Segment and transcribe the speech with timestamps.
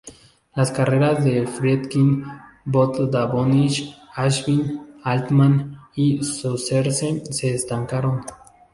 [0.55, 2.25] Las carreras de Friedkin,
[2.65, 8.25] Bogdanovich, Ashby, Altman y Scorsese se estancaron.